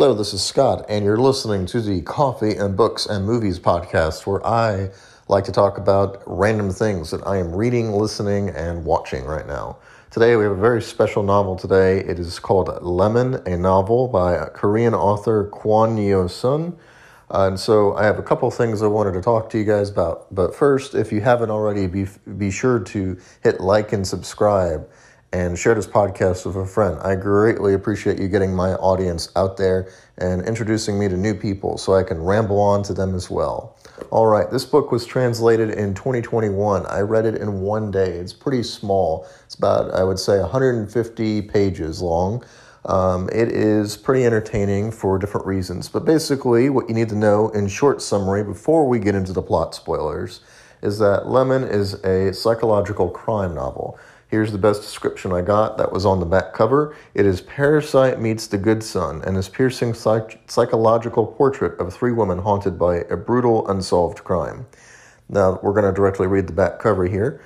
[0.00, 4.26] Hello, this is Scott, and you're listening to the Coffee and Books and Movies podcast,
[4.26, 4.88] where I
[5.28, 9.76] like to talk about random things that I am reading, listening, and watching right now.
[10.10, 11.98] Today, we have a very special novel today.
[11.98, 16.78] It is called Lemon, a novel by Korean author Kwon Yeo Sun.
[17.28, 20.34] And so I have a couple things I wanted to talk to you guys about.
[20.34, 22.06] But first, if you haven't already, be,
[22.38, 24.88] be sure to hit like and subscribe
[25.32, 26.98] and share this podcast with a friend.
[27.00, 31.78] I greatly appreciate you getting my audience out there and introducing me to new people
[31.78, 33.76] so I can ramble on to them as well.
[34.10, 36.84] All right, this book was translated in 2021.
[36.86, 38.12] I read it in one day.
[38.12, 39.26] It's pretty small.
[39.44, 42.44] It's about, I would say, 150 pages long.
[42.86, 45.88] Um, it is pretty entertaining for different reasons.
[45.88, 49.42] But basically, what you need to know in short summary before we get into the
[49.42, 50.40] plot spoilers
[50.82, 53.98] is that Lemon is a psychological crime novel.
[54.30, 56.94] Here's the best description I got that was on the back cover.
[57.14, 62.12] It is Parasite meets The Good Son, and this piercing psych- psychological portrait of three
[62.12, 64.66] women haunted by a brutal, unsolved crime.
[65.28, 67.42] Now, we're going to directly read the back cover here.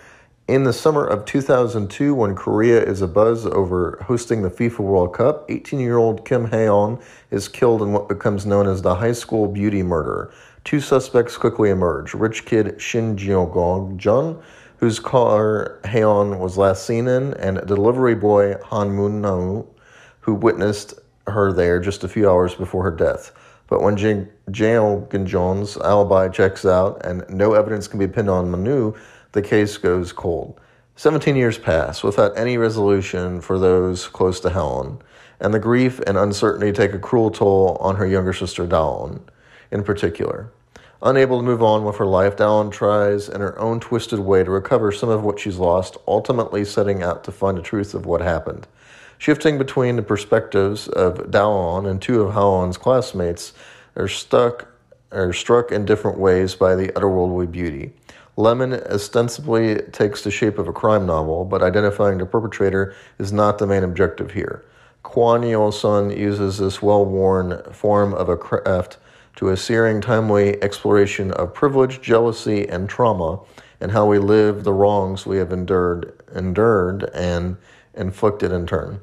[0.46, 5.50] In the summer of 2002, when Korea is abuzz over hosting the FIFA World Cup,
[5.50, 9.48] 18 year old Kim Haeon is killed in what becomes known as the high school
[9.48, 10.30] beauty murder.
[10.64, 14.42] Two suspects quickly emerge rich kid Shin Jeong Jun
[14.84, 19.64] whose car Haeon was last seen in, and delivery boy Han Manu,
[20.20, 20.92] who witnessed
[21.26, 23.32] her there just a few hours before her death.
[23.66, 28.92] But when Jeong Jun's alibi checks out and no evidence can be pinned on Manu,
[29.32, 30.60] the case goes cold.
[30.96, 34.98] 17 years pass without any resolution for those close to Haeon,
[35.40, 39.24] and the grief and uncertainty take a cruel toll on her younger sister Dawn
[39.70, 40.50] in particular.
[41.04, 44.50] Unable to move on with her life, Da-on tries in her own twisted way to
[44.50, 48.22] recover some of what she's lost, ultimately setting out to find the truth of what
[48.22, 48.66] happened.
[49.18, 53.52] Shifting between the perspectives of Da-on and two of Haeon's classmates,
[53.94, 54.66] they're stuck
[55.12, 57.92] are struck in different ways by the otherworldly beauty.
[58.36, 63.58] Lemon ostensibly takes the shape of a crime novel, but identifying the perpetrator is not
[63.58, 64.64] the main objective here.
[65.04, 68.96] Kwon Yeo-sun uses this well-worn form of a craft
[69.36, 73.40] to a searing, timely exploration of privilege, jealousy, and trauma,
[73.80, 77.56] and how we live the wrongs we have endured, endured and
[77.94, 79.00] inflicted in turn.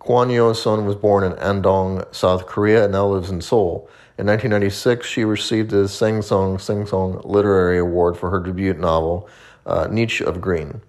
[0.00, 3.88] Kwon Yeo-sun was born in Andong, South Korea, and now lives in Seoul.
[4.18, 9.28] In 1996, she received the Sangsong Sangsong Literary Award for her debut novel,
[9.64, 10.80] uh, Niche of Green.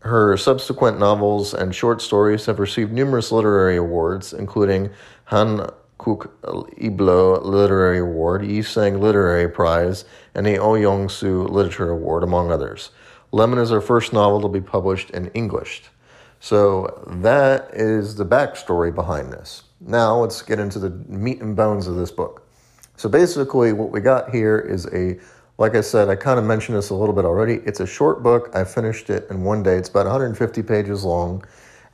[0.00, 4.90] Her subsequent novels and short stories have received numerous literary awards, including
[5.26, 5.68] Han
[5.98, 12.90] Kook Ilbo Literary Award, Yisang Literary Prize, and the Oh Young-soo Literature Award, among others.
[13.32, 15.82] Lemon is her first novel to be published in English.
[16.40, 19.64] So that is the backstory behind this.
[19.80, 22.46] Now let's get into the meat and bones of this book.
[22.96, 25.18] So basically, what we got here is a,
[25.58, 27.54] like I said, I kind of mentioned this a little bit already.
[27.66, 28.50] It's a short book.
[28.54, 29.76] I finished it in one day.
[29.76, 31.44] It's about 150 pages long,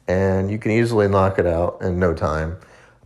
[0.06, 2.56] and you can easily knock it out in no time.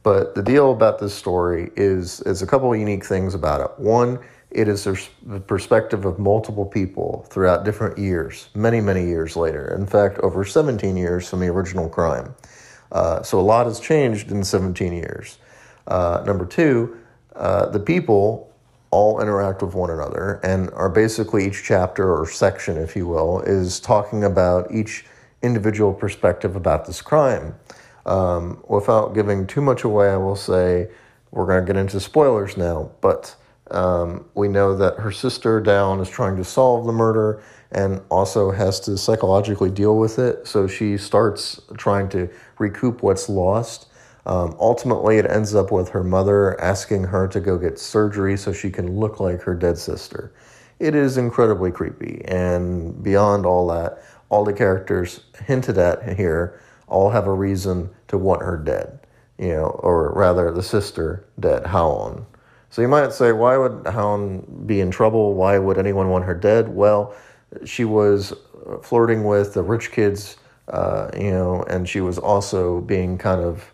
[0.06, 3.76] But the deal about this story is is a couple of unique things about it.
[3.76, 4.20] One,
[4.52, 9.74] it is the perspective of multiple people throughout different years, many many years later.
[9.74, 12.36] In fact, over 17 years from the original crime.
[12.92, 15.38] Uh, so a lot has changed in 17 years.
[15.88, 16.96] Uh, number two,
[17.34, 18.54] uh, the people
[18.92, 23.40] all interact with one another and are basically each chapter or section, if you will,
[23.40, 25.04] is talking about each
[25.42, 27.56] individual perspective about this crime.
[28.06, 30.88] Um, without giving too much away, I will say
[31.32, 33.34] we're going to get into spoilers now, but
[33.72, 38.52] um, we know that her sister Down is trying to solve the murder and also
[38.52, 40.46] has to psychologically deal with it.
[40.46, 43.88] So she starts trying to recoup what's lost.
[44.24, 48.52] Um, ultimately, it ends up with her mother asking her to go get surgery so
[48.52, 50.32] she can look like her dead sister.
[50.78, 57.10] It is incredibly creepy, and beyond all that, all the characters hinted at here all
[57.10, 59.00] have a reason to want her dead,
[59.38, 62.26] you know, or rather the sister dead, Haeon.
[62.70, 65.34] So you might say, why would Haeon be in trouble?
[65.34, 66.68] Why would anyone want her dead?
[66.68, 67.14] Well,
[67.64, 68.32] she was
[68.82, 70.36] flirting with the rich kids,
[70.68, 73.72] uh, you know, and she was also being kind of,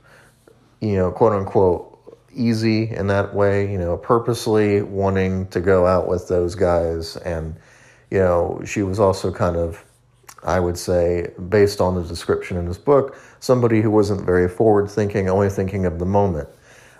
[0.80, 1.88] you know, quote unquote,
[2.34, 7.16] easy in that way, you know, purposely wanting to go out with those guys.
[7.16, 7.56] And,
[8.10, 9.84] you know, she was also kind of
[10.44, 14.90] I would say, based on the description in this book, somebody who wasn't very forward
[14.90, 16.48] thinking, only thinking of the moment.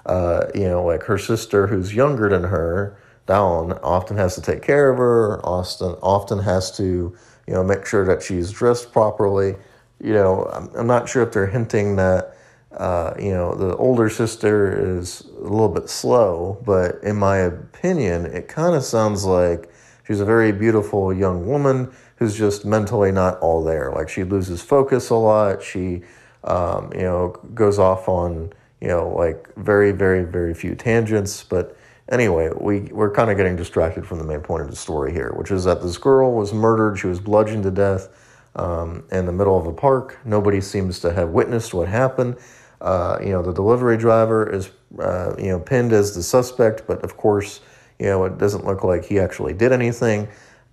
[0.07, 2.97] Uh, you know, like her sister, who's younger than her,
[3.27, 7.17] Dawn, often has to take care of her, often, often has to,
[7.47, 9.55] you know, make sure that she's dressed properly.
[10.01, 12.37] You know, I'm, I'm not sure if they're hinting that
[12.77, 18.27] uh, you know, the older sister is a little bit slow, but in my opinion,
[18.27, 19.71] it kind of sounds like
[20.07, 23.93] she's a very beautiful young woman who's just mentally not all there.
[23.95, 25.63] Like she loses focus a lot.
[25.63, 26.03] She,
[26.45, 31.43] um, you know, goes off on, you know, like very, very, very few tangents.
[31.43, 31.77] But
[32.09, 35.33] anyway, we, we're kind of getting distracted from the main point of the story here,
[35.37, 36.99] which is that this girl was murdered.
[36.99, 38.09] She was bludgeoned to death
[38.57, 40.19] um, in the middle of a park.
[40.25, 42.37] Nobody seems to have witnessed what happened.
[42.81, 47.03] Uh, you know, the delivery driver is, uh, you know, pinned as the suspect, but
[47.05, 47.61] of course,
[48.03, 50.29] you know, it doesn't look like he actually did anything.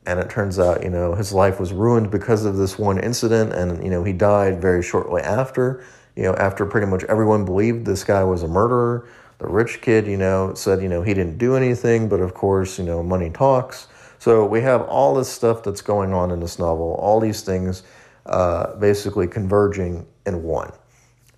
[0.07, 3.53] And it turns out, you know, his life was ruined because of this one incident,
[3.53, 5.83] and you know, he died very shortly after.
[6.15, 9.07] You know, after pretty much everyone believed this guy was a murderer.
[9.37, 12.79] The rich kid, you know, said, you know, he didn't do anything, but of course,
[12.79, 13.87] you know, money talks.
[14.17, 17.83] So we have all this stuff that's going on in this novel, all these things
[18.25, 20.71] uh, basically converging in one.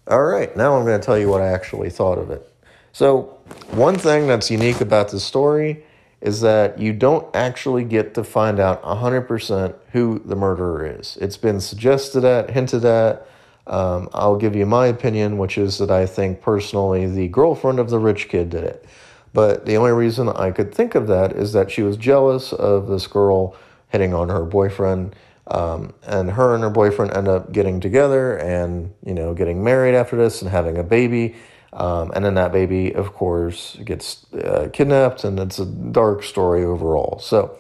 [0.08, 2.51] All right, now I'm going to tell you what I actually thought of it.
[2.94, 3.38] So,
[3.72, 5.84] one thing that's unique about this story
[6.22, 11.18] is that you don't actually get to find out 100% who the murderer is.
[11.20, 13.28] It's been suggested at, hinted at.
[13.66, 17.90] Um, I'll give you my opinion, which is that I think personally the girlfriend of
[17.90, 18.86] the rich kid did it.
[19.34, 22.88] But the only reason I could think of that is that she was jealous of
[22.88, 23.56] this girl
[23.90, 25.16] hitting on her boyfriend
[25.48, 29.96] um, and her and her boyfriend end up getting together and, you know, getting married
[29.96, 31.36] after this and having a baby.
[31.74, 36.66] Um, and then that baby, of course, gets uh, kidnapped, and it's a dark story
[36.66, 37.20] overall.
[37.20, 37.58] So,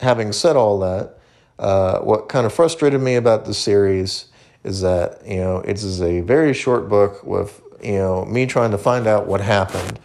[0.00, 1.18] having said all that,
[1.58, 4.26] uh, what kind of frustrated me about the series
[4.64, 8.72] is that, you know, it is a very short book with, you know, me trying
[8.72, 10.00] to find out what happened.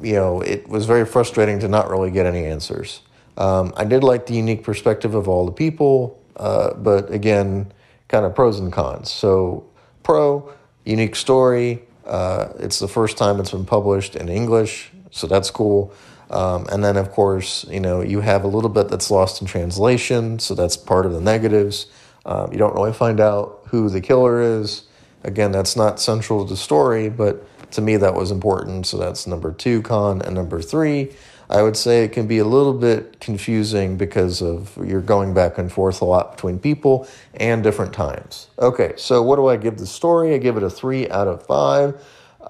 [0.00, 3.02] You know, it was very frustrating to not really get any answers.
[3.36, 7.72] Um, I did like the unique perspective of all the people, uh, but again,
[8.08, 9.10] kind of pros and cons.
[9.10, 9.64] So,
[10.02, 10.52] pro,
[10.84, 11.84] unique story.
[12.06, 15.92] Uh, it's the first time it's been published in English, so that's cool.
[16.30, 19.46] Um, and then, of course, you know, you have a little bit that's lost in
[19.46, 21.86] translation, so that's part of the negatives.
[22.24, 24.84] Um, you don't really find out who the killer is.
[25.24, 28.86] Again, that's not central to the story, but to me, that was important.
[28.86, 30.22] So that's number two con.
[30.22, 31.12] And number three,
[31.50, 35.58] I would say it can be a little bit confusing because of you're going back
[35.58, 38.48] and forth a lot between people and different times.
[38.58, 40.34] Okay, so what do I give the story?
[40.34, 42.02] I give it a three out of five.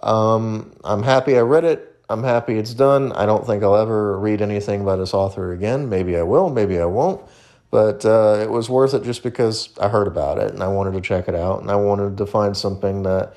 [0.03, 1.89] Um, I'm happy I read it.
[2.09, 3.11] I'm happy it's done.
[3.13, 5.89] I don't think I'll ever read anything by this author again.
[5.89, 7.23] Maybe I will, maybe I won't.
[7.71, 10.93] But uh, it was worth it just because I heard about it and I wanted
[10.93, 13.35] to check it out and I wanted to find something that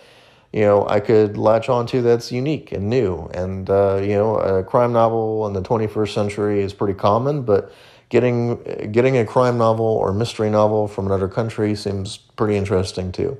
[0.54, 3.30] you know, I could latch onto that's unique and new.
[3.34, 7.74] And, uh, you know, a crime novel in the 21st century is pretty common, but
[8.10, 13.38] getting, getting a crime novel or mystery novel from another country seems pretty interesting too.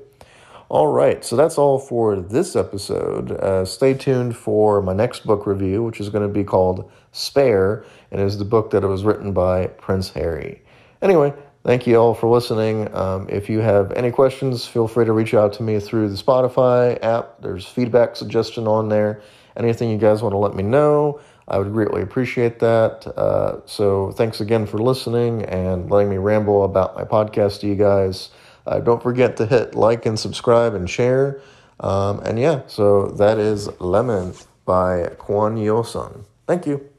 [0.68, 3.30] All right, so that's all for this episode.
[3.30, 7.84] Uh, stay tuned for my next book review, which is going to be called Spare,
[8.10, 10.62] and is the book that was written by Prince Harry.
[11.00, 11.32] Anyway,
[11.66, 12.94] Thank you all for listening.
[12.94, 16.14] Um, if you have any questions, feel free to reach out to me through the
[16.14, 17.42] Spotify app.
[17.42, 19.20] There's feedback suggestion on there.
[19.56, 23.04] Anything you guys want to let me know, I would greatly appreciate that.
[23.18, 27.74] Uh, so thanks again for listening and letting me ramble about my podcast to you
[27.74, 28.30] guys.
[28.64, 31.40] Uh, don't forget to hit like and subscribe and share.
[31.80, 36.26] Um, and yeah, so that is Lemon by Kwon Yeo-sun.
[36.46, 36.95] Thank you.